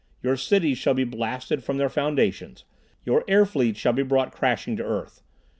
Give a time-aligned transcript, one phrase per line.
[0.23, 2.63] Your cities shall be blasted from their foundations.
[3.05, 5.21] Your air fleets shall be brought crashing to earth.